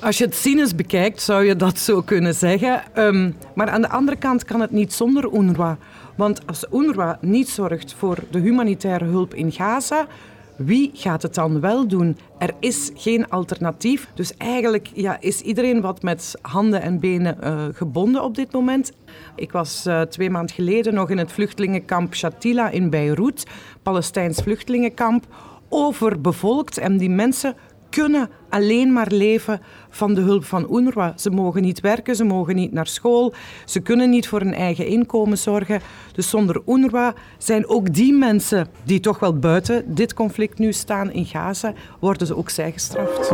Als 0.01 0.17
je 0.17 0.25
het 0.25 0.36
cynisch 0.36 0.75
bekijkt, 0.75 1.22
zou 1.22 1.43
je 1.43 1.55
dat 1.55 1.79
zo 1.79 2.01
kunnen 2.01 2.36
zeggen. 2.36 2.81
Ehm, 2.93 3.31
maar 3.55 3.69
aan 3.69 3.81
de 3.81 3.89
andere 3.89 4.17
kant 4.17 4.45
kan 4.45 4.62
het 4.62 4.72
niet 4.72 4.93
zonder 4.93 5.33
UNRWA. 5.33 5.77
Want 6.15 6.48
als 6.48 6.65
UNRWA 6.72 7.17
niet 7.22 7.50
zorgt 7.50 7.93
voor 7.93 8.17
de 8.31 8.39
humanitaire 8.39 9.05
hulp 9.05 9.33
in 9.33 9.51
Gaza, 9.51 10.07
wie 10.55 10.91
gaat 10.93 11.22
het 11.22 11.33
dan 11.33 11.60
wel 11.60 11.88
doen? 11.88 12.17
Er 12.38 12.53
is 12.60 12.91
geen 12.95 13.29
alternatief. 13.29 14.07
Dus 14.13 14.38
eigenlijk 14.38 14.89
ja, 14.93 15.17
is 15.19 15.41
iedereen 15.41 15.81
wat 15.81 16.01
met 16.01 16.36
handen 16.41 16.81
en 16.81 17.00
benen 17.00 17.38
uh, 17.43 17.63
gebonden 17.74 18.24
op 18.24 18.36
dit 18.36 18.51
moment. 18.51 18.91
Ik 19.36 19.51
was 19.51 19.88
uh, 19.88 20.01
twee 20.01 20.29
maanden 20.29 20.55
geleden 20.55 20.93
nog 20.93 21.10
in 21.10 21.17
het 21.17 21.31
vluchtelingenkamp 21.31 22.15
Shatila 22.15 22.69
in 22.69 22.89
Beirut, 22.89 23.45
Palestijns 23.83 24.41
vluchtelingenkamp, 24.41 25.25
overbevolkt. 25.74 26.77
En 26.77 26.98
die 26.98 27.10
mensen 27.10 27.56
kunnen 27.94 28.30
alleen 28.50 28.94
maar 28.94 29.12
leven 29.12 29.62
van 29.89 30.13
de 30.13 30.22
hulp 30.22 30.46
van 30.46 30.68
UNRWA. 30.72 31.13
Ze 31.15 31.30
mogen 31.30 31.62
niet 31.62 31.80
werken, 31.80 32.15
ze 32.15 32.24
mogen 32.24 32.56
niet 32.56 32.72
naar 32.72 32.88
school, 32.88 33.34
ze 33.65 33.80
kunnen 33.80 34.10
niet 34.10 34.27
voor 34.27 34.39
hun 34.39 34.53
eigen 34.53 34.88
inkomen 34.88 35.38
zorgen. 35.38 35.82
Dus 36.13 36.30
zonder 36.30 36.62
UNRWA 36.65 37.13
zijn 37.38 37.68
ook 37.68 37.94
die 37.94 38.13
mensen 38.13 38.68
die 38.84 39.00
toch 39.00 39.20
wel 39.20 39.39
buiten 39.39 39.96
dit 39.96 40.13
conflict 40.13 40.60
nu 40.60 40.74
staan 40.74 41.12
in 41.12 41.25
Gaza, 41.25 41.74
worden 42.00 42.27
ze 42.27 42.38
ook 42.38 42.50
zij 42.50 42.72
gestraft. 42.72 43.32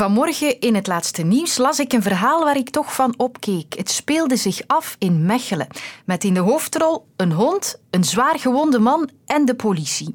Vanmorgen 0.00 0.60
in 0.60 0.74
het 0.74 0.86
laatste 0.86 1.22
nieuws 1.22 1.56
las 1.56 1.78
ik 1.78 1.92
een 1.92 2.02
verhaal 2.02 2.44
waar 2.44 2.56
ik 2.56 2.70
toch 2.70 2.94
van 2.94 3.14
opkeek. 3.16 3.74
Het 3.76 3.90
speelde 3.90 4.36
zich 4.36 4.60
af 4.66 4.96
in 4.98 5.26
Mechelen, 5.26 5.66
met 6.04 6.24
in 6.24 6.34
de 6.34 6.40
hoofdrol 6.40 7.06
een 7.16 7.32
hond, 7.32 7.80
een 7.90 8.04
zwaar 8.04 8.38
gewonde 8.38 8.78
man 8.78 9.10
en 9.26 9.44
de 9.44 9.54
politie. 9.54 10.14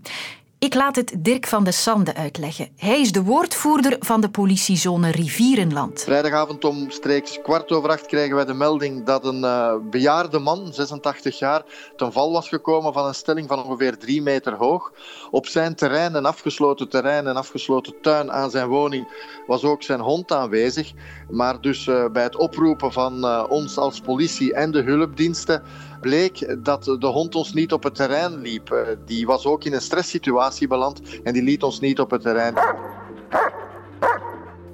Ik 0.59 0.74
laat 0.74 0.95
het 0.95 1.15
Dirk 1.17 1.47
van 1.47 1.63
de 1.63 1.71
Sande 1.71 2.15
uitleggen. 2.15 2.69
Hij 2.77 3.01
is 3.01 3.12
de 3.12 3.24
woordvoerder 3.24 3.95
van 4.00 4.21
de 4.21 4.29
politiezone 4.29 5.12
Rivierenland. 5.12 6.01
Vrijdagavond 6.01 6.65
om 6.65 6.89
streeks 6.89 7.41
kwart 7.41 7.71
over 7.71 7.89
acht 7.89 8.05
kregen 8.05 8.35
wij 8.35 8.45
de 8.45 8.53
melding 8.53 9.05
dat 9.05 9.25
een 9.25 9.39
uh, 9.39 9.74
bejaarde 9.89 10.39
man, 10.39 10.74
86 10.74 11.39
jaar, 11.39 11.63
ten 11.95 12.12
val 12.12 12.31
was 12.31 12.47
gekomen 12.47 12.93
van 12.93 13.05
een 13.05 13.15
stelling 13.15 13.47
van 13.47 13.63
ongeveer 13.63 13.97
drie 13.97 14.21
meter 14.21 14.53
hoog. 14.53 14.91
Op 15.31 15.47
zijn 15.47 15.75
terrein, 15.75 16.15
een 16.15 16.25
afgesloten 16.25 16.89
terrein, 16.89 17.25
een 17.25 17.38
afgesloten 17.38 17.93
tuin 18.01 18.31
aan 18.31 18.50
zijn 18.50 18.67
woning, 18.67 19.07
was 19.47 19.63
ook 19.63 19.83
zijn 19.83 20.00
hond 20.00 20.31
aanwezig. 20.31 20.91
Maar 21.29 21.62
dus 21.62 21.88
uh, 21.88 22.05
bij 22.12 22.24
het 22.24 22.35
oproepen 22.35 22.91
van 22.91 23.25
uh, 23.25 23.43
ons 23.50 23.77
als 23.77 24.00
politie 24.00 24.53
en 24.53 24.71
de 24.71 24.81
hulpdiensten 24.81 25.63
bleek 26.01 26.55
dat 26.63 26.83
de 26.83 27.07
hond 27.07 27.35
ons 27.35 27.53
niet 27.53 27.74
op 27.74 27.83
het 27.83 27.95
terrein 27.95 28.41
liep. 28.41 28.97
Die 29.05 29.25
was 29.25 29.45
ook 29.45 29.63
in 29.63 29.74
een 29.74 29.81
stresssituatie 29.81 30.45
beland 30.68 31.02
en 31.24 31.34
die 31.34 31.44
liet 31.44 31.64
ons 31.64 31.80
niet 31.80 32.00
op 32.00 32.12
het 32.12 32.22
terrein. 32.22 32.54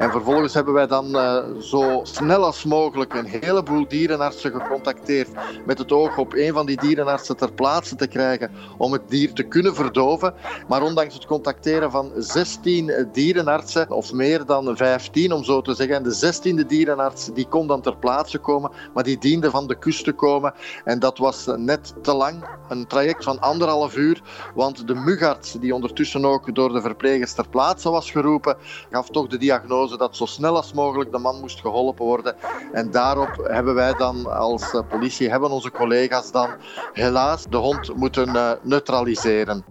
En 0.01 0.11
vervolgens 0.11 0.53
hebben 0.53 0.73
wij 0.73 0.87
dan 0.87 1.15
uh, 1.15 1.37
zo 1.59 1.99
snel 2.03 2.43
als 2.43 2.63
mogelijk 2.63 3.13
een 3.13 3.25
heleboel 3.25 3.87
dierenartsen 3.87 4.51
gecontacteerd 4.51 5.29
met 5.65 5.77
het 5.77 5.91
oog 5.91 6.17
op 6.17 6.33
een 6.33 6.53
van 6.53 6.65
die 6.65 6.77
dierenartsen 6.81 7.37
ter 7.37 7.53
plaatse 7.53 7.95
te 7.95 8.07
krijgen 8.07 8.51
om 8.77 8.91
het 8.91 9.09
dier 9.09 9.33
te 9.33 9.43
kunnen 9.43 9.75
verdoven. 9.75 10.33
Maar 10.67 10.81
ondanks 10.81 11.13
het 11.13 11.25
contacteren 11.25 11.91
van 11.91 12.11
16 12.15 13.07
dierenartsen, 13.11 13.91
of 13.91 14.13
meer 14.13 14.45
dan 14.45 14.77
15 14.77 15.33
om 15.33 15.43
zo 15.43 15.61
te 15.61 15.73
zeggen, 15.73 15.95
en 15.95 16.03
de 16.03 16.33
16e 16.63 16.65
dierenarts 16.67 17.29
die 17.33 17.47
kon 17.47 17.67
dan 17.67 17.81
ter 17.81 17.97
plaatse 17.97 18.37
komen, 18.37 18.71
maar 18.93 19.03
die 19.03 19.17
diende 19.17 19.49
van 19.49 19.67
de 19.67 19.77
kust 19.77 20.03
te 20.03 20.11
komen. 20.11 20.53
En 20.83 20.99
dat 20.99 21.17
was 21.17 21.45
net 21.55 21.93
te 22.01 22.13
lang, 22.13 22.45
een 22.69 22.87
traject 22.87 23.23
van 23.23 23.39
anderhalf 23.39 23.95
uur, 23.95 24.21
want 24.55 24.87
de 24.87 24.95
mugarts, 24.95 25.51
die 25.51 25.73
ondertussen 25.73 26.25
ook 26.25 26.55
door 26.55 26.73
de 26.73 26.81
verplegers 26.81 27.33
ter 27.33 27.49
plaatse 27.49 27.89
was 27.89 28.11
geroepen, 28.11 28.57
gaf 28.91 29.09
toch 29.09 29.27
de 29.27 29.37
diagnose 29.37 29.89
dat 29.97 30.15
zo 30.15 30.25
snel 30.25 30.55
als 30.55 30.73
mogelijk 30.73 31.11
de 31.11 31.17
man 31.17 31.39
moest 31.39 31.59
geholpen 31.59 32.05
worden. 32.05 32.35
En 32.71 32.91
daarop 32.91 33.47
hebben 33.47 33.73
wij 33.73 33.93
dan 33.93 34.37
als 34.37 34.73
eh, 34.73 34.81
politie, 34.89 35.29
hebben 35.29 35.49
onze 35.49 35.71
collega's 35.71 36.31
dan 36.31 36.49
helaas 36.93 37.45
de 37.49 37.57
hond 37.57 37.95
moeten 37.95 38.35
uh, 38.35 38.51
neutraliseren. 38.61 39.65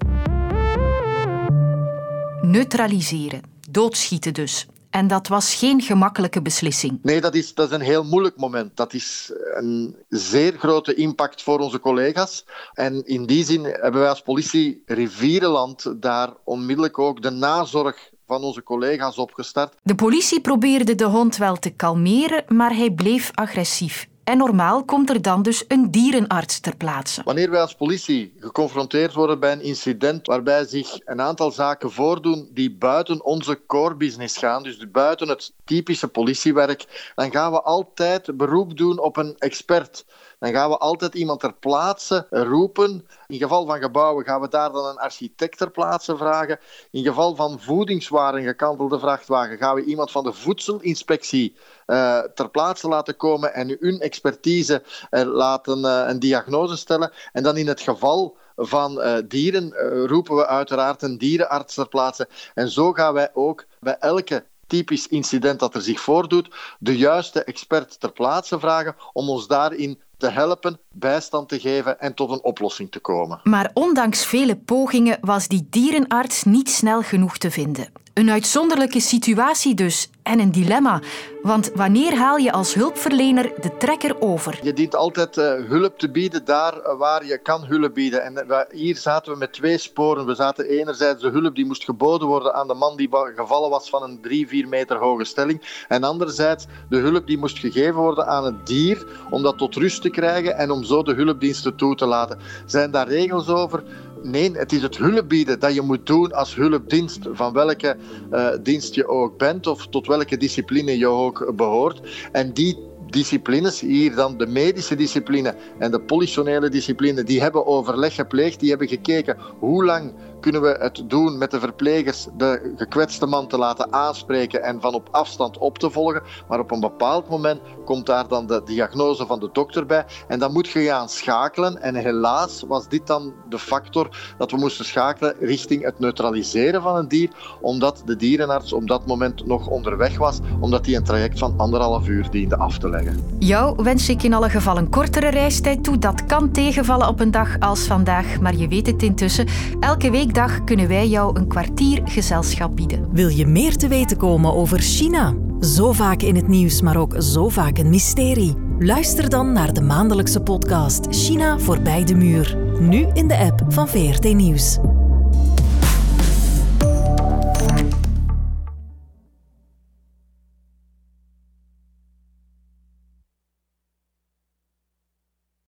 Neutraliseren, 2.41 3.43
doodschieten 3.71 4.35
dus. 4.35 4.67
En 4.91 5.09
dat 5.09 5.29
was 5.29 5.55
geen 5.55 5.81
gemakkelijke 5.81 6.43
beslissing. 6.43 6.99
Nee, 7.03 7.21
dat 7.21 7.35
is, 7.35 7.55
dat 7.55 7.69
is 7.69 7.75
een 7.75 7.81
heel 7.81 8.05
moeilijk 8.05 8.37
moment. 8.37 8.77
Dat 8.77 8.93
is 8.93 9.33
een 9.55 9.97
zeer 10.09 10.59
grote 10.59 10.95
impact 10.95 11.43
voor 11.43 11.59
onze 11.59 11.81
collega's. 11.81 12.45
En 12.73 13.07
in 13.07 13.27
die 13.27 13.45
zin 13.45 13.65
hebben 13.65 14.01
wij 14.01 14.09
als 14.09 14.23
politie 14.23 14.83
Rivierenland 14.87 16.03
daar 16.03 16.33
onmiddellijk 16.45 16.99
ook 16.99 17.23
de 17.23 17.31
nazorg 17.31 18.10
van 18.31 18.43
onze 18.43 18.63
collega's 18.63 19.19
opgestart. 19.19 19.75
De 19.83 19.95
politie 19.95 20.41
probeerde 20.41 20.95
de 20.95 21.05
hond 21.05 21.37
wel 21.37 21.57
te 21.57 21.71
kalmeren, 21.71 22.45
maar 22.49 22.75
hij 22.77 22.91
bleef 22.91 23.31
agressief. 23.35 24.09
En 24.25 24.39
normaal 24.39 24.85
komt 24.85 25.11
er 25.11 25.23
dan 25.23 25.43
dus 25.43 25.65
een 25.69 25.91
dierenarts 25.91 26.61
ter 26.61 26.77
plaatse. 26.77 27.23
Wanneer 27.25 27.51
wij 27.51 27.61
als 27.61 27.75
politie 27.75 28.33
geconfronteerd 28.39 29.15
worden 29.15 29.41
bij 29.41 29.53
een 29.53 29.63
incident 29.63 30.27
waarbij 30.27 30.65
zich 30.65 30.99
een 31.05 31.21
aantal 31.21 31.51
zaken 31.51 31.91
voordoen 31.93 32.49
die 32.53 32.71
buiten 32.71 33.25
onze 33.25 33.61
core 33.67 33.95
business 33.95 34.37
gaan, 34.37 34.63
dus 34.63 34.91
buiten 34.91 35.29
het 35.29 35.53
typische 35.65 36.09
politiewerk, 36.09 37.13
dan 37.15 37.31
gaan 37.31 37.53
we 37.53 37.63
altijd 37.63 38.37
beroep 38.37 38.77
doen 38.77 38.99
op 38.99 39.17
een 39.17 39.35
expert 39.39 40.05
dan 40.41 40.53
gaan 40.53 40.71
we 40.71 40.79
altijd 40.79 41.15
iemand 41.15 41.41
ter 41.41 41.53
plaatse 41.53 42.27
roepen. 42.31 43.07
In 43.27 43.39
geval 43.39 43.67
van 43.67 43.81
gebouwen 43.81 44.25
gaan 44.25 44.41
we 44.41 44.49
daar 44.49 44.73
dan 44.73 44.87
een 44.87 44.99
architect 44.99 45.59
ter 45.59 45.71
plaatse 45.71 46.17
vragen. 46.17 46.59
In 46.91 47.05
geval 47.05 47.35
van 47.35 47.61
voedingswaren, 47.61 48.43
gekantelde 48.43 48.99
vrachtwagen, 48.99 49.59
gaan 49.59 49.75
we 49.75 49.85
iemand 49.85 50.11
van 50.11 50.25
de 50.25 50.33
voedselinspectie 50.33 51.57
uh, 51.87 52.19
ter 52.19 52.51
plaatse 52.51 52.89
laten 52.89 53.17
komen 53.17 53.55
en 53.55 53.77
hun 53.81 54.01
expertise 54.01 54.83
uh, 55.11 55.23
laten 55.23 55.79
uh, 55.79 56.05
een 56.07 56.19
diagnose 56.19 56.77
stellen. 56.77 57.13
En 57.33 57.43
dan 57.43 57.57
in 57.57 57.69
het 57.69 57.81
geval 57.81 58.37
van 58.57 59.23
dieren 59.29 59.73
roepen 60.07 60.37
we 60.37 60.47
uiteraard 60.47 61.03
een 61.03 61.19
dierenarts 61.19 61.75
ter 61.75 61.89
plaatse. 61.89 62.29
En 62.55 62.69
zo 62.69 62.93
gaan 62.93 63.15
wij 63.15 63.31
ook 63.33 63.67
bij 63.81 63.97
elke 63.99 64.45
typisch 64.71 65.07
incident 65.09 65.61
dat 65.61 65.75
er 65.75 65.83
zich 65.83 66.01
voordoet, 66.01 66.49
de 66.79 66.97
juiste 66.97 67.45
expert 67.45 68.01
ter 68.01 68.13
plaatse 68.13 68.59
vragen 68.59 68.97
om 69.13 69.29
ons 69.29 69.47
daarin 69.47 70.01
te 70.17 70.31
helpen, 70.31 70.79
bijstand 70.93 71.49
te 71.49 71.61
geven 71.61 72.01
en 72.01 72.15
tot 72.15 72.31
een 72.31 72.45
oplossing 72.45 72.91
te 72.91 72.99
komen. 72.99 73.41
Maar 73.45 73.71
ondanks 73.75 74.27
vele 74.27 74.57
pogingen 74.57 75.19
was 75.21 75.49
die 75.49 75.67
dierenarts 75.71 76.45
niet 76.45 76.71
snel 76.71 77.03
genoeg 77.03 77.39
te 77.39 77.51
vinden. 77.51 77.93
Een 78.15 78.31
uitzonderlijke 78.31 79.01
situatie 79.01 79.75
dus 79.75 80.11
en 80.23 80.41
een 80.41 80.53
dilemma. 80.53 81.01
Want 81.43 81.71
wanneer 81.75 82.17
haal 82.17 82.37
je 82.37 82.53
als 82.53 82.75
hulpverlener 82.75 83.53
de 83.61 83.77
trekker 83.77 84.21
over? 84.21 84.59
Je 84.63 84.73
dient 84.73 84.95
altijd 84.95 85.37
uh, 85.37 85.45
hulp 85.69 85.99
te 85.99 86.11
bieden 86.11 86.45
daar 86.45 86.97
waar 86.97 87.27
je 87.27 87.39
kan 87.39 87.65
hulp 87.65 87.95
bieden. 87.95 88.23
En 88.23 88.45
uh, 88.49 88.61
hier 88.71 88.97
zaten 88.97 89.33
we 89.33 89.39
met 89.39 89.53
twee 89.53 89.79
sporen. 89.79 90.27
We 90.27 90.35
zaten 90.35 90.69
enerzijds 90.69 91.23
de 91.23 91.29
hulp 91.29 91.55
die 91.55 91.67
moest 91.67 91.85
geboden 91.85 92.29
worden 92.29 92.55
aan 92.55 92.67
de 92.67 92.75
man 92.75 92.97
die 92.97 93.09
gevallen 93.35 93.71
was 93.71 93.91
van 93.91 94.03
een 94.03 94.21
drie, 94.21 94.49
vier 94.49 94.69
meter 94.69 94.97
hoge 94.97 95.25
stelling. 95.25 95.85
En 95.89 96.05
anderzijds 96.05 96.67
de 96.89 96.99
hulp 96.99 97.27
die 97.27 97.39
moest 97.39 97.59
gegeven 97.59 98.01
worden 98.01 98.27
aan 98.27 98.45
het 98.45 98.67
dier 98.67 99.07
om 99.31 99.43
dat 99.43 99.59
tot 99.59 99.75
rust 99.75 100.03
te 100.03 100.11
krijgen 100.11 100.57
en 100.57 100.71
om 100.71 100.85
zo 100.85 101.03
de 101.03 101.15
hulpdiensten 101.15 101.77
toe 101.77 101.95
te 101.95 102.07
laten. 102.07 102.39
Zijn 102.67 102.91
daar 102.91 103.09
regels 103.09 103.49
over? 103.49 103.83
Nee, 104.23 104.51
het 104.53 104.73
is 104.73 104.83
het 104.83 104.97
hulp 104.97 105.29
bieden 105.29 105.61
dat 105.61 105.75
je 105.75 105.81
moet 105.81 106.07
doen 106.07 106.33
als 106.33 106.55
hulpdienst, 106.55 107.19
van 107.33 107.53
welke 107.53 107.97
uh, 108.33 108.49
dienst 108.63 108.95
je 108.95 109.09
ook 109.09 109.39
bent 109.39 109.67
of 109.67 109.87
tot 109.87 110.07
welke 110.07 110.37
discipline 110.37 110.99
je 110.99 111.07
ook 111.07 111.53
behoort. 111.57 112.01
En 112.33 112.53
die 112.53 112.79
disciplines, 113.11 113.81
hier 113.81 114.15
dan 114.15 114.37
de 114.37 114.47
medische 114.47 114.95
discipline 114.95 115.55
en 115.79 115.91
de 115.91 116.01
politionele 116.01 116.69
discipline, 116.69 117.23
die 117.23 117.41
hebben 117.41 117.67
overleg 117.67 118.15
gepleegd, 118.15 118.61
die 118.61 118.69
hebben 118.69 118.89
gekeken 118.89 119.37
hoe 119.59 119.85
lang 119.85 120.13
kunnen 120.41 120.63
we 120.63 120.77
het 120.81 121.03
doen 121.07 121.39
met 121.39 121.51
de 121.51 121.61
verplegers 121.61 122.27
de 122.37 122.73
gekwetste 122.77 123.27
man 123.27 123.49
te 123.49 123.59
laten 123.59 123.93
aanspreken 123.93 124.63
en 124.63 124.81
van 124.81 124.95
op 124.95 125.09
afstand 125.11 125.59
op 125.59 125.79
te 125.79 125.91
volgen. 125.91 126.23
Maar 126.49 126.59
op 126.59 126.71
een 126.71 126.81
bepaald 126.81 127.29
moment 127.29 127.61
komt 127.85 128.07
daar 128.07 128.29
dan 128.29 128.47
de 128.47 128.63
diagnose 128.65 129.27
van 129.27 129.41
de 129.41 129.49
dokter 129.53 129.87
bij 129.87 130.05
en 130.29 130.39
dan 130.39 130.53
moet 130.53 130.69
je 130.69 130.81
gaan 130.81 131.09
schakelen. 131.09 131.83
En 131.83 131.95
helaas 131.95 132.65
was 132.69 132.89
dit 132.89 133.07
dan 133.07 133.33
de 133.49 133.59
factor 133.59 134.35
dat 134.39 134.51
we 134.51 134.57
moesten 134.57 134.85
schakelen 134.85 135.35
richting 135.41 135.85
het 135.85 135.99
neutraliseren 135.99 136.83
van 136.83 136.97
een 136.97 137.09
dier, 137.09 137.31
omdat 137.61 138.03
de 138.05 138.17
dierenarts 138.17 138.73
op 138.73 138.89
dat 138.89 139.07
moment 139.07 139.47
nog 139.47 139.67
onderweg 139.67 140.19
was, 140.19 140.39
omdat 140.61 140.87
hij 140.87 140.95
een 140.95 141.05
traject 141.05 141.39
van 141.39 141.55
anderhalf 141.57 142.09
uur 142.09 142.31
diende 142.31 142.57
af 142.57 142.79
te 142.79 142.89
leggen. 142.89 143.25
Jou 143.39 143.83
wens 143.83 144.09
ik 144.09 144.23
in 144.23 144.35
alle 144.35 144.51
gevallen 144.51 144.83
een 144.83 144.91
kortere 144.91 145.29
reistijd 145.29 145.85
toe. 145.85 145.99
Dat 145.99 146.27
kan 146.27 146.51
tegenvallen 146.51 147.09
op 147.09 147.21
een 147.21 147.31
dag 147.31 147.59
als 147.59 147.87
vandaag, 147.87 148.41
maar 148.41 148.57
je 148.57 148.69
weet 148.69 148.87
het 148.87 149.03
intussen. 149.03 149.47
Elke 149.81 150.11
week 150.11 150.30
dag 150.33 150.65
kunnen 150.65 150.89
wij 150.89 151.09
jou 151.09 151.39
een 151.39 151.47
kwartier 151.47 152.01
gezelschap 152.05 152.77
bieden. 152.77 153.09
Wil 153.13 153.29
je 153.29 153.47
meer 153.47 153.77
te 153.77 153.89
weten 153.89 154.17
komen 154.17 154.55
over 154.55 154.79
China? 154.79 155.35
Zo 155.61 155.93
vaak 155.93 156.23
in 156.23 156.37
het 156.37 156.49
nieuws, 156.49 156.81
maar 156.83 156.97
ook 156.97 157.15
zo 157.23 157.49
vaak 157.49 157.79
een 157.79 157.91
mysterie. 157.91 158.55
Luister 158.79 159.29
dan 159.29 159.53
naar 159.53 159.73
de 159.73 159.83
maandelijkse 159.83 160.41
podcast 160.41 161.07
China 161.11 161.59
voorbij 161.59 162.05
de 162.05 162.15
muur. 162.15 162.57
Nu 162.81 163.07
in 163.13 163.29
de 163.29 163.37
app 163.37 163.63
van 163.69 163.89
VRT 163.89 164.35
Nieuws. 164.35 164.79